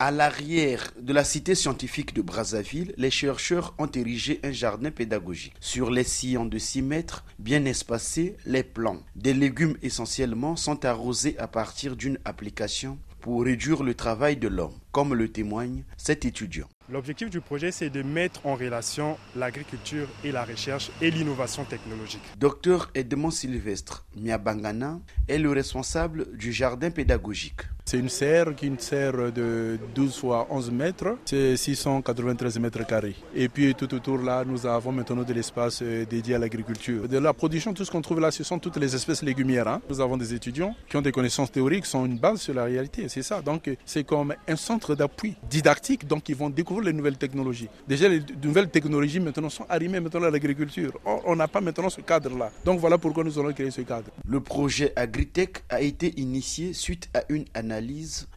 À 0.00 0.12
l'arrière 0.12 0.92
de 1.00 1.12
la 1.12 1.24
cité 1.24 1.56
scientifique 1.56 2.14
de 2.14 2.22
Brazzaville, 2.22 2.94
les 2.96 3.10
chercheurs 3.10 3.74
ont 3.78 3.88
érigé 3.88 4.38
un 4.44 4.52
jardin 4.52 4.92
pédagogique. 4.92 5.56
Sur 5.58 5.90
les 5.90 6.04
sillons 6.04 6.46
de 6.46 6.56
6 6.56 6.82
mètres, 6.82 7.24
bien 7.40 7.64
espacés, 7.64 8.36
les 8.46 8.62
plants 8.62 9.02
des 9.16 9.34
légumes 9.34 9.76
essentiellement 9.82 10.54
sont 10.54 10.84
arrosés 10.84 11.36
à 11.40 11.48
partir 11.48 11.96
d'une 11.96 12.20
application 12.24 12.96
pour 13.20 13.42
réduire 13.42 13.82
le 13.82 13.94
travail 13.94 14.36
de 14.36 14.46
l'homme, 14.46 14.78
comme 14.92 15.14
le 15.14 15.32
témoigne 15.32 15.82
cet 15.96 16.24
étudiant. 16.24 16.68
L'objectif 16.88 17.28
du 17.28 17.40
projet, 17.40 17.72
c'est 17.72 17.90
de 17.90 18.02
mettre 18.02 18.46
en 18.46 18.54
relation 18.54 19.18
l'agriculture 19.34 20.06
et 20.22 20.30
la 20.30 20.44
recherche 20.44 20.92
et 21.02 21.10
l'innovation 21.10 21.64
technologique. 21.64 22.22
Docteur 22.38 22.88
Edmond 22.94 23.32
Sylvestre 23.32 24.06
Miabangana 24.16 25.00
est 25.26 25.38
le 25.38 25.50
responsable 25.50 26.36
du 26.36 26.52
jardin 26.52 26.92
pédagogique. 26.92 27.62
C'est 27.90 27.96
une 27.98 28.10
serre 28.10 28.54
qui 28.54 28.66
est 28.66 28.68
une 28.68 28.78
serre 28.78 29.32
de 29.32 29.78
12 29.94 30.18
fois 30.18 30.46
11 30.50 30.70
mètres, 30.72 31.16
c'est 31.24 31.56
693 31.56 32.58
mètres 32.58 32.86
carrés. 32.86 33.14
Et 33.34 33.48
puis 33.48 33.74
tout 33.74 33.94
autour 33.94 34.18
là, 34.18 34.44
nous 34.44 34.66
avons 34.66 34.92
maintenant 34.92 35.22
de 35.22 35.32
l'espace 35.32 35.80
euh, 35.80 36.04
dédié 36.04 36.34
à 36.34 36.38
l'agriculture. 36.38 37.08
De 37.08 37.16
la 37.16 37.32
production, 37.32 37.72
tout 37.72 37.86
ce 37.86 37.90
qu'on 37.90 38.02
trouve 38.02 38.20
là, 38.20 38.30
ce 38.30 38.44
sont 38.44 38.58
toutes 38.58 38.76
les 38.76 38.94
espèces 38.94 39.22
légumières. 39.22 39.68
Hein. 39.68 39.80
Nous 39.88 40.02
avons 40.02 40.18
des 40.18 40.34
étudiants 40.34 40.76
qui 40.86 40.98
ont 40.98 41.00
des 41.00 41.12
connaissances 41.12 41.50
théoriques, 41.50 41.86
sont 41.86 42.04
une 42.04 42.18
base 42.18 42.42
sur 42.42 42.52
la 42.52 42.64
réalité, 42.64 43.08
c'est 43.08 43.22
ça. 43.22 43.40
Donc 43.40 43.70
c'est 43.86 44.04
comme 44.04 44.34
un 44.46 44.56
centre 44.56 44.94
d'appui 44.94 45.36
didactique, 45.48 46.06
donc 46.06 46.28
ils 46.28 46.36
vont 46.36 46.50
découvrir 46.50 46.88
les 46.88 46.92
nouvelles 46.92 47.16
technologies. 47.16 47.70
Déjà, 47.88 48.06
les 48.10 48.20
nouvelles 48.44 48.68
technologies 48.68 49.18
maintenant 49.20 49.48
sont 49.48 49.64
arrimées 49.66 50.00
maintenant 50.00 50.24
à 50.24 50.30
l'agriculture. 50.30 50.92
On 51.06 51.34
n'a 51.34 51.48
pas 51.48 51.62
maintenant 51.62 51.88
ce 51.88 52.02
cadre-là. 52.02 52.50
Donc 52.66 52.80
voilà 52.80 52.98
pourquoi 52.98 53.24
nous 53.24 53.38
allons 53.38 53.54
créer 53.54 53.70
ce 53.70 53.80
cadre. 53.80 54.10
Le 54.28 54.40
projet 54.40 54.92
Agritech 54.94 55.64
a 55.70 55.80
été 55.80 56.12
initié 56.20 56.74
suite 56.74 57.08
à 57.14 57.22
une 57.30 57.46
analyse 57.54 57.77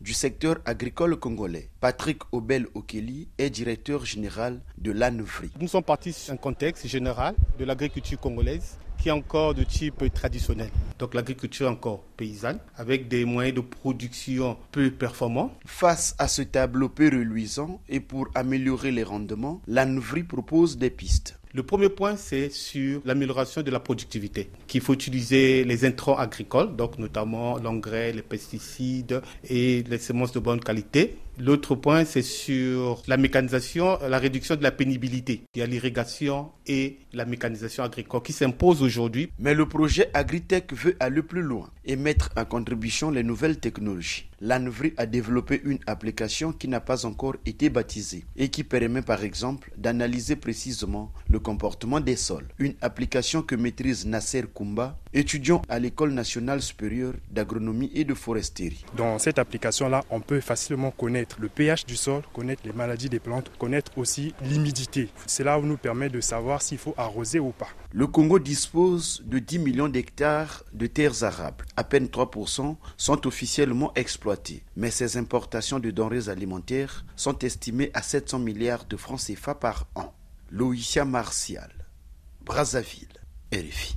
du 0.00 0.12
secteur 0.14 0.58
agricole 0.64 1.16
congolais. 1.16 1.70
Patrick 1.80 2.22
Obel 2.32 2.66
Okeli 2.74 3.28
est 3.38 3.50
directeur 3.50 4.04
général 4.04 4.60
de 4.78 4.90
l'ANVRI. 4.90 5.50
Nous 5.60 5.68
sommes 5.68 5.84
partis 5.84 6.12
sur 6.12 6.32
un 6.32 6.36
contexte 6.36 6.86
général 6.88 7.34
de 7.58 7.64
l'agriculture 7.64 8.18
congolaise 8.18 8.78
qui 9.08 9.10
est 9.10 9.16
encore 9.16 9.54
de 9.54 9.64
type 9.64 10.04
traditionnel. 10.12 10.68
Donc 10.98 11.14
l'agriculture 11.14 11.70
encore 11.70 12.02
paysanne, 12.18 12.58
avec 12.76 13.08
des 13.08 13.24
moyens 13.24 13.56
de 13.56 13.62
production 13.62 14.58
peu 14.70 14.90
performants. 14.90 15.56
Face 15.64 16.14
à 16.18 16.28
ce 16.28 16.42
tableau 16.42 16.90
peu 16.90 17.06
reluisant 17.06 17.80
et 17.88 18.00
pour 18.00 18.28
améliorer 18.34 18.90
les 18.90 19.04
rendements, 19.04 19.62
l'ANVRI 19.66 20.24
propose 20.24 20.76
des 20.76 20.90
pistes. 20.90 21.38
Le 21.54 21.62
premier 21.62 21.88
point, 21.88 22.16
c'est 22.16 22.50
sur 22.50 23.00
l'amélioration 23.06 23.62
de 23.62 23.70
la 23.70 23.80
productivité, 23.80 24.50
qu'il 24.66 24.82
faut 24.82 24.92
utiliser 24.92 25.64
les 25.64 25.86
intrants 25.86 26.18
agricoles, 26.18 26.76
donc 26.76 26.98
notamment 26.98 27.56
l'engrais, 27.56 28.12
les 28.12 28.20
pesticides 28.20 29.22
et 29.48 29.82
les 29.88 29.98
semences 29.98 30.32
de 30.32 30.40
bonne 30.40 30.60
qualité. 30.60 31.16
L'autre 31.40 31.76
point, 31.76 32.04
c'est 32.04 32.22
sur 32.22 33.02
la 33.06 33.16
mécanisation, 33.16 33.98
la 34.08 34.18
réduction 34.18 34.56
de 34.56 34.62
la 34.62 34.72
pénibilité. 34.72 35.42
Il 35.54 35.60
y 35.60 35.62
a 35.62 35.66
l'irrigation 35.66 36.50
et 36.66 36.98
la 37.12 37.24
mécanisation 37.24 37.84
agricole 37.84 38.22
qui 38.22 38.32
s'imposent 38.32 38.82
aujourd'hui. 38.82 39.30
Mais 39.38 39.54
le 39.54 39.66
projet 39.68 40.10
Agritech 40.14 40.72
veut 40.72 40.96
aller 40.98 41.22
plus 41.22 41.42
loin 41.42 41.70
et 41.84 41.96
mettre 41.96 42.30
en 42.36 42.44
contribution 42.44 43.10
les 43.10 43.22
nouvelles 43.22 43.58
technologies. 43.58 44.27
L'ANVRI 44.40 44.94
a 44.96 45.06
développé 45.06 45.60
une 45.64 45.80
application 45.88 46.52
qui 46.52 46.68
n'a 46.68 46.80
pas 46.80 47.06
encore 47.06 47.34
été 47.44 47.70
baptisée 47.70 48.24
et 48.36 48.50
qui 48.50 48.62
permet 48.62 49.02
par 49.02 49.24
exemple 49.24 49.72
d'analyser 49.76 50.36
précisément 50.36 51.12
le 51.28 51.40
comportement 51.40 51.98
des 51.98 52.14
sols. 52.14 52.46
Une 52.58 52.74
application 52.80 53.42
que 53.42 53.56
maîtrise 53.56 54.06
Nasser 54.06 54.44
Kumba, 54.54 54.96
étudiant 55.12 55.62
à 55.68 55.80
l'École 55.80 56.12
nationale 56.12 56.62
supérieure 56.62 57.14
d'agronomie 57.32 57.90
et 57.94 58.04
de 58.04 58.14
foresterie. 58.14 58.84
Dans 58.96 59.18
cette 59.18 59.40
application-là, 59.40 60.04
on 60.08 60.20
peut 60.20 60.40
facilement 60.40 60.92
connaître 60.92 61.38
le 61.40 61.48
pH 61.48 61.84
du 61.84 61.96
sol, 61.96 62.22
connaître 62.32 62.62
les 62.64 62.72
maladies 62.72 63.08
des 63.08 63.18
plantes, 63.18 63.50
connaître 63.58 63.98
aussi 63.98 64.34
l'humidité. 64.44 65.08
Cela 65.26 65.58
nous 65.60 65.76
permet 65.76 66.10
de 66.10 66.20
savoir 66.20 66.62
s'il 66.62 66.78
faut 66.78 66.94
arroser 66.96 67.40
ou 67.40 67.50
pas. 67.50 67.68
Le 67.90 68.06
Congo 68.06 68.38
dispose 68.38 69.22
de 69.26 69.38
10 69.38 69.58
millions 69.58 69.88
d'hectares 69.88 70.62
de 70.72 70.86
terres 70.86 71.24
arables. 71.24 71.64
À 71.76 71.84
peine 71.84 72.06
3% 72.06 72.76
sont 72.96 73.26
officiellement 73.26 73.92
Mais 74.76 74.90
ces 74.90 75.16
importations 75.16 75.78
de 75.78 75.90
denrées 75.90 76.28
alimentaires 76.28 77.04
sont 77.16 77.38
estimées 77.38 77.90
à 77.94 78.02
700 78.02 78.38
milliards 78.38 78.84
de 78.84 78.96
francs 78.96 79.20
CFA 79.20 79.54
par 79.54 79.86
an. 79.94 80.12
Loïcia 80.50 81.04
Martial, 81.04 81.72
Brazzaville, 82.44 83.08
RFI. 83.52 83.96